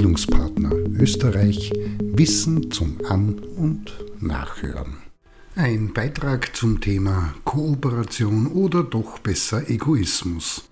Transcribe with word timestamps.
Bildungspartner 0.00 0.72
Österreich 0.98 1.70
Wissen 2.02 2.70
zum 2.70 2.96
An- 3.06 3.38
und 3.38 3.92
Nachhören. 4.18 4.96
Ein 5.56 5.92
Beitrag 5.92 6.56
zum 6.56 6.80
Thema 6.80 7.34
Kooperation 7.44 8.46
oder 8.46 8.82
doch 8.82 9.18
besser 9.18 9.68
Egoismus. 9.68 10.70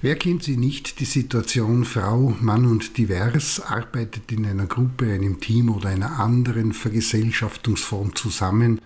Wer 0.00 0.16
kennt 0.16 0.42
sie 0.42 0.56
nicht, 0.56 0.98
die 0.98 1.04
Situation 1.04 1.84
Frau, 1.84 2.34
Mann 2.40 2.66
und 2.66 2.98
divers, 2.98 3.60
arbeitet 3.60 4.32
in 4.32 4.44
einer 4.44 4.66
Gruppe, 4.66 5.12
einem 5.12 5.38
Team 5.38 5.70
oder 5.70 5.90
einer 5.90 6.18
anderen 6.18 6.72
Vergesellschaftungsform 6.72 8.16
zusammen 8.16 8.80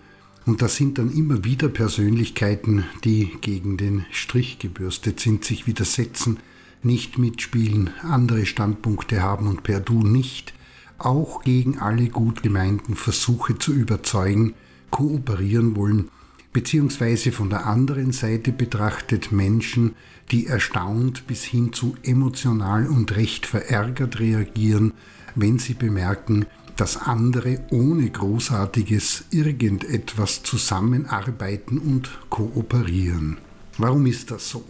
und 0.44 0.60
da 0.60 0.68
sind 0.68 0.98
dann 0.98 1.10
immer 1.10 1.44
wieder 1.44 1.68
Persönlichkeiten, 1.68 2.84
die 3.04 3.32
gegen 3.40 3.78
den 3.78 4.04
Strich 4.10 4.58
gebürstet 4.58 5.18
sind, 5.18 5.46
sich 5.46 5.66
widersetzen, 5.66 6.40
nicht 6.86 7.18
mitspielen, 7.18 7.90
andere 8.02 8.46
Standpunkte 8.46 9.22
haben 9.22 9.48
und 9.48 9.62
per 9.62 9.80
Du 9.80 10.02
nicht, 10.02 10.54
auch 10.98 11.42
gegen 11.42 11.78
alle 11.78 12.08
gut 12.08 12.42
gemeinten 12.42 12.94
Versuche 12.94 13.58
zu 13.58 13.72
überzeugen, 13.72 14.54
kooperieren 14.90 15.76
wollen, 15.76 16.08
beziehungsweise 16.52 17.32
von 17.32 17.50
der 17.50 17.66
anderen 17.66 18.12
Seite 18.12 18.52
betrachtet 18.52 19.32
Menschen, 19.32 19.94
die 20.30 20.46
erstaunt 20.46 21.26
bis 21.26 21.44
hin 21.44 21.72
zu 21.72 21.96
emotional 22.02 22.86
und 22.86 23.14
recht 23.14 23.44
verärgert 23.44 24.18
reagieren, 24.18 24.94
wenn 25.34 25.58
sie 25.58 25.74
bemerken, 25.74 26.46
dass 26.76 26.96
andere 26.96 27.60
ohne 27.70 28.08
großartiges 28.08 29.26
irgendetwas 29.30 30.42
zusammenarbeiten 30.42 31.78
und 31.78 32.10
kooperieren. 32.30 33.38
Warum 33.78 34.06
ist 34.06 34.30
das 34.30 34.48
so? 34.48 34.64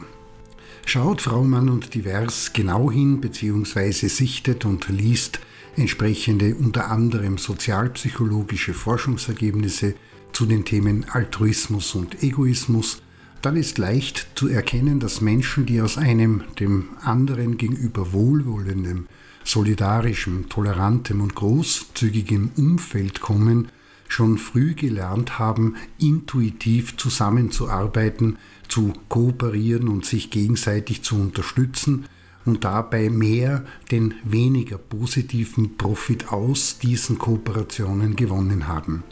Schaut 0.84 1.20
Frau 1.20 1.43
Mann 1.45 1.69
und 1.69 1.95
Divers 1.95 2.52
genau 2.52 2.91
hin 2.91 3.20
bzw. 3.20 4.09
sichtet 4.09 4.65
und 4.65 4.88
liest 4.88 5.41
entsprechende 5.77 6.54
unter 6.54 6.91
anderem 6.91 7.38
sozialpsychologische 7.38 8.73
Forschungsergebnisse 8.73 9.95
zu 10.32 10.46
den 10.46 10.65
Themen 10.65 11.07
Altruismus 11.10 11.95
und 11.95 12.23
Egoismus, 12.23 13.02
dann 13.43 13.57
ist 13.57 13.79
leicht 13.79 14.29
zu 14.35 14.49
erkennen, 14.49 15.01
dass 15.01 15.21
Menschen, 15.21 15.66
die 15.66 15.80
aus 15.80 15.99
einem 15.99 16.45
dem 16.59 16.88
anderen 17.02 17.59
gegenüber 17.59 18.13
wohlwollenden 18.13 19.07
solidarischem, 19.45 20.48
tolerantem 20.48 21.21
und 21.21 21.35
großzügigem 21.35 22.51
Umfeld 22.57 23.21
kommen, 23.21 23.69
schon 24.09 24.38
früh 24.38 24.74
gelernt 24.74 25.38
haben, 25.38 25.76
intuitiv 25.99 26.96
zusammenzuarbeiten, 26.96 28.38
zu 28.68 28.93
kooperieren 29.09 29.88
und 29.88 30.04
sich 30.04 30.30
gegenseitig 30.30 31.02
zu 31.02 31.16
unterstützen 31.16 32.07
und 32.45 32.65
dabei 32.65 33.10
mehr 33.10 33.65
den 33.90 34.15
weniger 34.24 34.79
positiven 34.79 35.76
Profit 35.76 36.32
aus 36.32 36.79
diesen 36.79 37.18
Kooperationen 37.18 38.16
gewonnen 38.16 38.68
haben. 38.68 39.02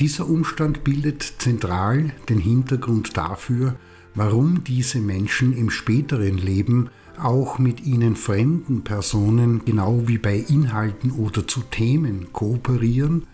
Dieser 0.00 0.28
Umstand 0.28 0.82
bildet 0.82 1.22
zentral 1.22 2.14
den 2.28 2.38
Hintergrund 2.38 3.16
dafür, 3.16 3.76
warum 4.14 4.64
diese 4.64 4.98
Menschen 4.98 5.52
im 5.56 5.70
späteren 5.70 6.38
Leben 6.38 6.88
auch 7.18 7.58
mit 7.58 7.84
ihnen 7.84 8.16
fremden 8.16 8.82
Personen 8.82 9.64
genau 9.66 10.08
wie 10.08 10.16
bei 10.16 10.36
Inhalten 10.36 11.10
oder 11.10 11.46
zu 11.46 11.60
Themen 11.60 12.32
kooperieren, 12.32 13.26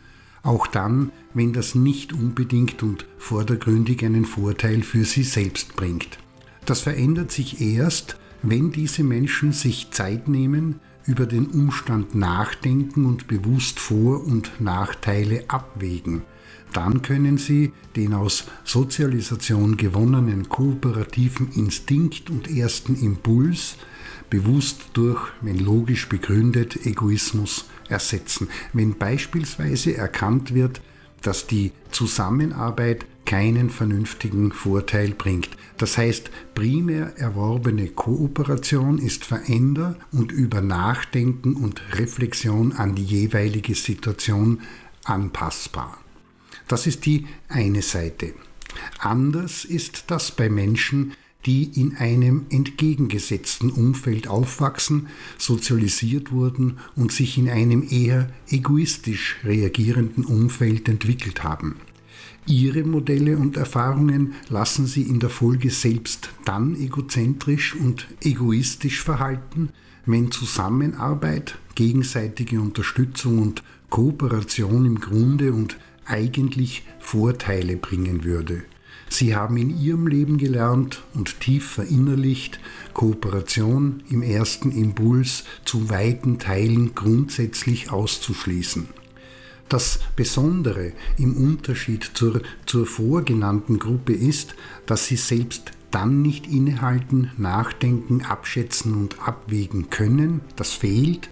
auch 0.47 0.67
dann, 0.67 1.13
wenn 1.35 1.53
das 1.53 1.75
nicht 1.75 2.13
unbedingt 2.13 2.83
und 2.83 3.07
vordergründig 3.19 4.05
einen 4.05 4.25
Vorteil 4.25 4.83
für 4.83 5.05
sie 5.05 5.25
selbst 5.25 5.77
bringt. 5.77 6.19
Das 6.65 6.81
verändert 6.81 7.31
sich 7.31 7.61
erst, 7.61 8.17
wenn 8.43 8.73
diese 8.73 9.05
Menschen 9.05 9.53
sich 9.53 9.91
Zeit 9.91 10.29
nehmen, 10.29 10.81
über 11.07 11.27
den 11.27 11.47
Umstand 11.47 12.15
nachdenken 12.15 13.07
und 13.07 13.29
bewusst 13.29 13.79
Vor- 13.79 14.25
und 14.25 14.61
Nachteile 14.61 15.45
abwägen– 15.49 16.23
dann 16.73 17.03
können 17.03 17.39
Sie 17.39 17.73
den 17.97 18.13
aus 18.13 18.45
Sozialisation 18.65 19.77
gewonnenen 19.77 20.49
kooperativen 20.49 21.53
Instinkt 21.53 22.29
und 22.29 22.51
ersten 22.51 22.97
Impuls 22.97 23.77
bewusst 24.31 24.91
durch, 24.93 25.21
wenn 25.41 25.59
logisch 25.59 26.09
begründet, 26.09 26.87
Egoismus 26.87 27.67
ersetzen. 27.89 28.49
Wenn 28.73 28.97
beispielsweise 28.99 29.97
erkannt 29.97 30.55
wird, 30.55 30.81
dass 31.23 31.47
die 31.47 31.73
Zusammenarbeit 31.91 33.07
keinen 33.25 33.71
vernünftigen 33.71 34.53
Vorteil 34.53 35.11
bringt. 35.11 35.51
Das 35.77 35.99
heißt, 35.99 36.31
primär 36.55 37.19
erworbene 37.19 37.89
Kooperation 37.89 38.99
ist 38.99 39.25
veränder 39.25 39.97
und 40.13 40.33
über 40.33 40.61
Nachdenken 40.61 41.55
und 41.55 41.83
Reflexion 41.99 42.73
an 42.73 42.95
die 42.95 43.05
jeweilige 43.05 43.75
Situation 43.75 44.61
anpassbar. 45.05 45.99
Das 46.69 46.87
ist 46.87 47.05
die 47.05 47.27
eine 47.49 47.83
Seite. 47.83 48.35
Anders 48.99 49.65
ist 49.65 50.05
das 50.09 50.31
bei 50.31 50.49
Menschen, 50.49 51.13
die 51.47 51.71
in 51.81 51.97
einem 51.97 52.47
entgegengesetzten 52.51 53.71
Umfeld 53.71 54.29
aufwachsen, 54.29 55.07
sozialisiert 55.39 56.33
wurden 56.33 56.79
und 56.97 57.13
sich 57.13 57.39
in 57.39 57.49
einem 57.49 57.87
eher 57.89 58.29
egoistisch 58.49 59.37
reagierenden 59.45 60.25
Umfeld 60.25 60.89
entwickelt 60.89 61.45
haben. 61.45 61.77
Ihre 62.47 62.85
Modelle 62.85 63.39
und 63.39 63.57
Erfahrungen 63.57 64.35
lassen 64.49 64.87
sie 64.87 65.03
in 65.03 65.19
der 65.19 65.31
Folge 65.31 65.71
selbst 65.71 66.31
dann 66.45 66.81
egozentrisch 66.81 67.75
und 67.75 68.07
egoistisch 68.23 69.03
verhalten, 69.03 69.71
wenn 70.05 70.31
Zusammenarbeit, 70.31 71.59
gegenseitige 71.75 72.61
Unterstützung 72.61 73.41
und 73.41 73.65
Kooperation 73.91 74.87
im 74.87 75.01
Grunde 75.01 75.53
und 75.53 75.77
eigentlich 76.05 76.85
Vorteile 77.01 77.77
bringen 77.77 78.23
würde. 78.23 78.63
Sie 79.09 79.37
haben 79.37 79.57
in 79.57 79.79
ihrem 79.79 80.07
Leben 80.07 80.37
gelernt 80.37 81.03
und 81.15 81.41
tief 81.41 81.71
verinnerlicht, 81.71 82.59
Kooperation 82.93 84.03
im 84.11 84.23
ersten 84.23 84.73
Impuls 84.73 85.45
zu 85.65 85.89
weiten 85.91 86.39
Teilen 86.39 86.95
grundsätzlich 86.95 87.91
auszuschließen. 87.91 88.89
Das 89.69 89.99
Besondere 90.15 90.93
im 91.19 91.37
Unterschied 91.37 92.11
zur, 92.15 92.41
zur 92.67 92.87
vorgenannten 92.87 93.79
Gruppe 93.79 94.13
ist, 94.13 94.55
dass 94.87 95.07
sie 95.07 95.17
selbst 95.17 95.73
dann 95.91 96.23
nicht 96.23 96.47
innehalten, 96.47 97.33
nachdenken, 97.37 98.23
abschätzen 98.23 98.95
und 98.95 99.27
abwägen 99.27 99.91
können, 99.91 100.41
das 100.57 100.73
fehlt, 100.73 101.31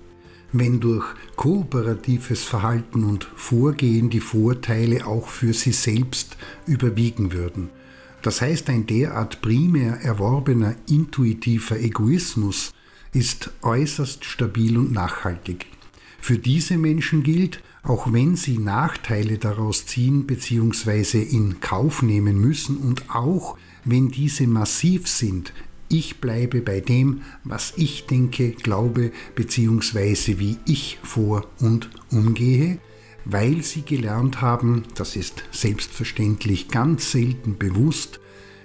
wenn 0.54 0.80
durch 0.80 1.04
kooperatives 1.36 2.44
Verhalten 2.44 3.04
und 3.04 3.24
Vorgehen 3.34 4.08
die 4.08 4.20
Vorteile 4.20 5.06
auch 5.06 5.28
für 5.28 5.52
sie 5.52 5.72
selbst 5.72 6.36
überwiegen 6.66 7.32
würden. 7.32 7.70
Das 8.22 8.40
heißt, 8.40 8.70
ein 8.70 8.86
derart 8.86 9.42
primär 9.42 10.00
erworbener 10.00 10.76
intuitiver 10.88 11.78
Egoismus 11.78 12.72
ist 13.12 13.50
äußerst 13.62 14.24
stabil 14.24 14.78
und 14.78 14.92
nachhaltig. 14.92 15.66
Für 16.20 16.38
diese 16.38 16.78
Menschen 16.78 17.22
gilt, 17.22 17.60
auch 17.82 18.12
wenn 18.12 18.36
sie 18.36 18.58
Nachteile 18.58 19.38
daraus 19.38 19.84
ziehen 19.86 20.26
bzw. 20.26 21.20
in 21.20 21.60
Kauf 21.60 22.00
nehmen 22.00 22.40
müssen 22.40 22.78
und 22.78 23.10
auch 23.10 23.58
wenn 23.84 24.08
diese 24.08 24.46
massiv 24.46 25.08
sind, 25.08 25.52
ich 25.88 26.20
bleibe 26.20 26.60
bei 26.60 26.80
dem, 26.80 27.22
was 27.44 27.74
ich 27.76 28.06
denke, 28.06 28.52
glaube 28.52 29.12
bzw. 29.34 30.38
wie 30.38 30.58
ich 30.66 30.98
vor 31.02 31.46
und 31.60 31.90
umgehe, 32.10 32.78
weil 33.24 33.62
sie 33.62 33.82
gelernt 33.82 34.40
haben, 34.40 34.84
das 34.94 35.16
ist 35.16 35.44
selbstverständlich 35.50 36.68
ganz 36.68 37.10
selten 37.12 37.56
bewusst, 37.58 38.20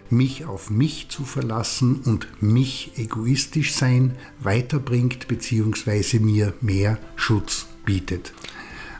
mich 0.09 0.45
auf 0.45 0.69
mich 0.69 1.09
zu 1.09 1.23
verlassen 1.23 2.01
und 2.05 2.27
mich 2.41 2.93
egoistisch 2.97 3.73
sein 3.73 4.15
weiterbringt 4.39 5.27
bzw. 5.27 6.19
mir 6.19 6.53
mehr 6.61 6.97
Schutz 7.15 7.67
bietet. 7.85 8.33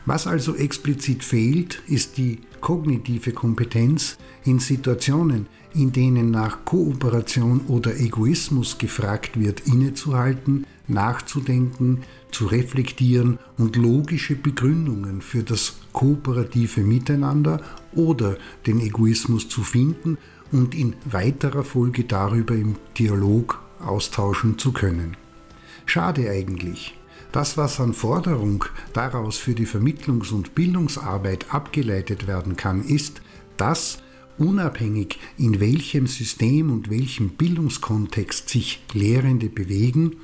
Was 0.06 0.26
also 0.26 0.54
explizit 0.56 1.22
fehlt, 1.22 1.82
ist 1.86 2.16
die 2.16 2.38
kognitive 2.60 3.32
Kompetenz 3.32 4.16
in 4.44 4.58
Situationen, 4.58 5.46
in 5.74 5.92
denen 5.92 6.30
nach 6.30 6.64
Kooperation 6.64 7.60
oder 7.68 7.96
Egoismus 7.98 8.78
gefragt 8.78 9.38
wird, 9.38 9.66
innezuhalten, 9.66 10.66
nachzudenken, 10.88 12.02
zu 12.32 12.46
reflektieren 12.46 13.38
und 13.58 13.76
logische 13.76 14.34
Begründungen 14.34 15.20
für 15.20 15.42
das 15.42 15.76
kooperative 15.92 16.80
Miteinander 16.80 17.60
oder 17.92 18.36
den 18.66 18.80
Egoismus 18.80 19.48
zu 19.48 19.62
finden 19.62 20.18
und 20.52 20.74
in 20.74 20.94
weiterer 21.04 21.64
Folge 21.64 22.04
darüber 22.04 22.54
im 22.54 22.76
Dialog 22.98 23.60
austauschen 23.80 24.58
zu 24.58 24.72
können. 24.72 25.16
Schade 25.86 26.30
eigentlich. 26.30 26.99
Das, 27.32 27.56
was 27.56 27.78
an 27.78 27.94
Forderung 27.94 28.64
daraus 28.92 29.36
für 29.36 29.54
die 29.54 29.66
Vermittlungs- 29.66 30.32
und 30.32 30.54
Bildungsarbeit 30.54 31.46
abgeleitet 31.54 32.26
werden 32.26 32.56
kann, 32.56 32.84
ist, 32.84 33.22
dass 33.56 33.98
unabhängig 34.36 35.18
in 35.38 35.60
welchem 35.60 36.06
System 36.06 36.72
und 36.72 36.90
welchem 36.90 37.30
Bildungskontext 37.30 38.48
sich 38.48 38.82
Lehrende 38.94 39.48
bewegen, 39.48 40.16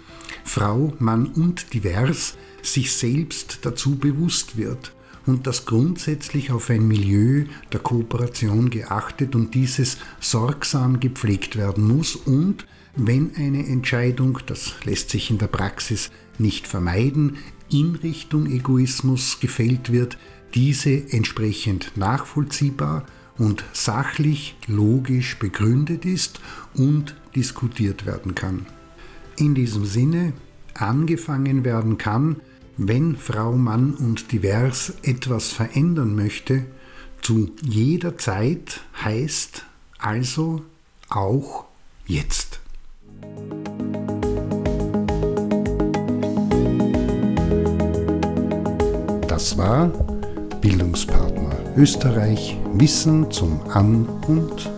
Frau, 0.43 0.95
Mann 0.99 1.27
und 1.27 1.75
divers 1.75 2.37
sich 2.63 2.93
selbst 2.93 3.61
dazu 3.63 3.97
bewusst 3.97 4.57
wird 4.57 4.93
und 5.27 5.47
dass 5.47 5.67
grundsätzlich 5.67 6.51
auf 6.51 6.71
ein 6.71 6.89
Milieu 6.89 7.45
der 7.73 7.81
Kooperation 7.81 8.71
geachtet 8.71 9.35
und 9.35 9.55
dieses 9.55 9.99
sorgsam 10.21 10.99
gepflegt 10.99 11.57
werden 11.57 11.87
muss 11.87 12.17
und 12.17 12.67
wenn 12.97 13.35
eine 13.37 13.67
Entscheidung, 13.67 14.39
das 14.47 14.73
lässt 14.85 15.11
sich 15.11 15.31
in 15.31 15.39
der 15.39 15.49
Praxis 15.49 16.11
nicht 16.39 16.67
vermeiden, 16.67 17.37
in 17.71 17.97
Richtung 17.97 18.47
Egoismus 18.47 19.39
gefällt 19.41 19.93
wird, 19.93 20.19
diese 20.55 21.13
entsprechend 21.13 21.93
nachvollziehbar 21.97 23.05
und 23.37 23.65
sachlich, 23.73 24.57
logisch 24.67 25.39
begründet 25.39 26.05
ist 26.05 26.41
und 26.75 27.15
diskutiert 27.35 28.07
werden 28.07 28.35
kann. 28.35 28.67
In 29.37 29.55
diesem 29.55 29.85
Sinne 29.85 30.33
angefangen 30.75 31.65
werden 31.65 31.99
kann, 31.99 32.37
wenn 32.79 33.17
Frau, 33.17 33.57
Mann 33.57 33.95
und 33.95 34.33
divers 34.33 34.95
etwas 35.03 35.51
verändern 35.51 36.15
möchte, 36.15 36.65
zu 37.23 37.51
jeder 37.63 38.17
Zeit 38.19 38.83
heißt 39.03 39.65
also 39.99 40.63
auch 41.09 41.67
jetzt. 42.07 42.61
War 49.67 49.91
Bildungspartner 50.61 51.51
Österreich 51.77 52.57
Wissen 52.75 53.31
zum 53.33 53.61
An- 53.73 54.09
und 54.29 54.71